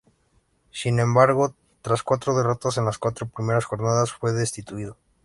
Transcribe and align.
Sin 0.71 0.99
embargo, 0.99 1.53
tras 1.83 2.01
cuatro 2.01 2.35
derrotas 2.35 2.75
en 2.79 2.85
las 2.85 2.97
cuatro 2.97 3.27
primeras 3.27 3.65
jornadas, 3.65 4.11
fue 4.11 4.33
destituido. 4.33 4.97